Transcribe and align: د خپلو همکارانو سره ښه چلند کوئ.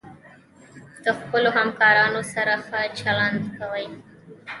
د 1.05 1.07
خپلو 1.19 1.49
همکارانو 1.57 2.21
سره 2.33 2.53
ښه 2.65 2.81
چلند 2.99 3.39
کوئ. 3.57 3.85